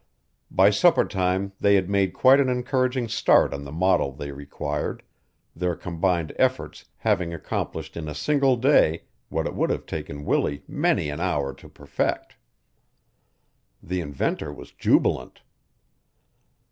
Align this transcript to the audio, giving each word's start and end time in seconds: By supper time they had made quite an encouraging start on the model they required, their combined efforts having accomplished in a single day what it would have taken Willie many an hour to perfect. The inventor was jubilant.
By 0.49 0.71
supper 0.71 1.05
time 1.05 1.51
they 1.59 1.75
had 1.75 1.87
made 1.87 2.15
quite 2.15 2.39
an 2.39 2.49
encouraging 2.49 3.07
start 3.07 3.53
on 3.53 3.65
the 3.65 3.71
model 3.71 4.11
they 4.11 4.31
required, 4.31 5.03
their 5.55 5.75
combined 5.75 6.33
efforts 6.37 6.85
having 6.97 7.35
accomplished 7.35 7.95
in 7.95 8.07
a 8.09 8.15
single 8.15 8.55
day 8.55 9.03
what 9.29 9.45
it 9.45 9.53
would 9.53 9.69
have 9.69 9.85
taken 9.85 10.25
Willie 10.25 10.63
many 10.67 11.09
an 11.11 11.19
hour 11.19 11.53
to 11.53 11.69
perfect. 11.69 12.35
The 13.83 14.01
inventor 14.01 14.51
was 14.51 14.71
jubilant. 14.71 15.41